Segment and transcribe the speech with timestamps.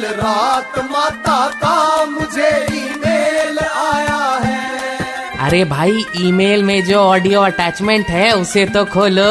[0.00, 8.06] कल रात माता का मुझे ईमेल आया है। अरे भाई ईमेल में जो ऑडियो अटैचमेंट
[8.08, 9.28] है उसे तो खोलो।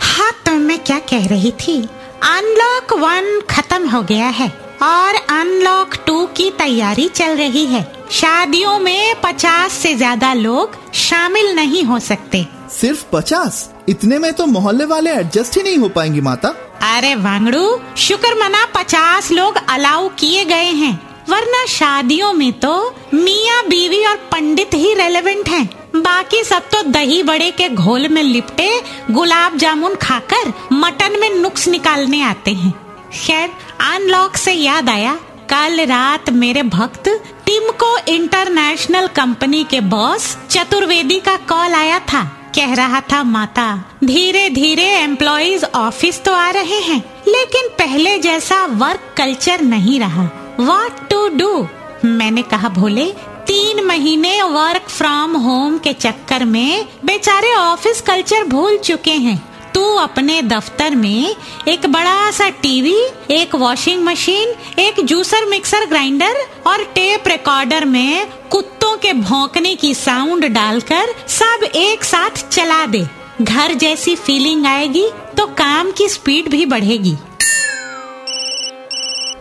[0.00, 1.76] हाँ तो मैं क्या कह रही थी?
[2.24, 4.48] अनलॉक वन खत्म हो गया है
[4.82, 11.54] और अनलॉक टू की तैयारी चल रही है। शादियों में पचास से ज़्यादा लोग शामिल
[11.56, 13.68] नहीं हो सकते। सिर्फ़ पचास?
[13.88, 18.64] इतने में तो मोहल्ले वाले एडजस्ट ही नहीं हो पाएँगे माता। अरे वांगड़ू शुक्र मना
[18.74, 20.94] पचास लोग अलाउ किए गए हैं।
[21.28, 22.74] वरना शादियों में तो
[23.14, 25.66] मियाँ बीवी और पंडित ही रेलेवेंट हैं।
[25.96, 28.68] बाकी सब तो दही बड़े के घोल में लिपटे,
[29.10, 32.72] गुलाब जामुन खाकर मटन में नुक्स निकालने आते हैं।
[33.14, 33.50] खैर
[33.84, 35.14] अनलॉक से याद आया,
[35.50, 37.08] कल रात मेरे भक्त
[37.46, 42.22] टिमको इंटरनेशनल कंपनी के बॉस चतुर्वेदी का कॉल आया था।
[42.56, 48.64] कह रहा था, माता धीरे धीरे एम्प्लॉज ऑफ़िस तो आ रहे हैं, लेकिन पहले जैसा
[48.74, 50.24] वर्क कल्चर नहीं रहा।
[50.60, 51.66] वॉट टू डू
[52.04, 53.04] मैंने कहा, भोले,
[53.46, 59.36] तीन महीने वर्क फ्रॉम होम के चक्कर में बेचारे ऑफ़िस कल्चर भूल चुके हैं।
[59.74, 61.34] तू अपने दफ्तर में
[61.68, 62.96] एक बड़ा सा टीवी
[63.30, 66.36] एक वॉशिंग मशीन एक जूसर मिक्सर ग्राइंडर
[66.66, 68.75] और टेप रिकॉर्डर में कुत्तों
[69.06, 73.04] के भौंकने की साउंड डालकर सब एक साथ चला दे।
[73.42, 75.04] घर जैसी फीलिंग आएगी
[75.36, 77.14] तो काम की स्पीड भी बढ़ेगी।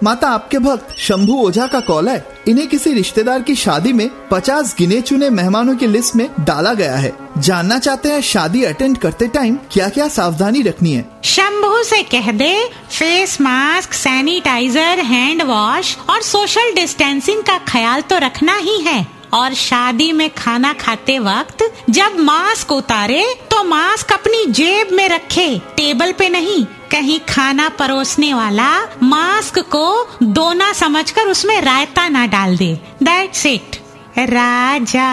[0.03, 4.75] माता आपके भक्त शंभू ओझा का कॉल है। इन्हें किसी रिश्तेदार की शादी में पचास
[4.77, 9.27] गिने चुने मेहमानों की लिस्ट में डाला गया है। जानना चाहते हैं शादी अटेंड करते
[9.29, 11.05] टाइम क्या क्या सावधानी रखनी है?
[11.23, 12.53] शंभू से कह दे
[12.91, 19.53] face mask sanitiser hand wash और सोशल डिस्टेंसिंग का ख्याल तो रखना ही है। और
[19.53, 26.11] शादी में खाना खाते वक्त जब मास्क उतारे तो मास्क अपनी जेब में रखे, टेबल
[26.11, 28.69] पे नहीं, कहीं खाना परोसने वाला
[29.03, 32.73] मास्क को दोना समझकर उसमें रायता ना डाल दे।
[33.03, 33.75] दैट्स इट
[34.19, 35.09] राजा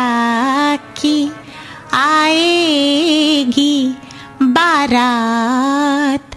[0.77, 1.33] की
[1.95, 3.77] आएगी
[4.43, 6.37] बारात।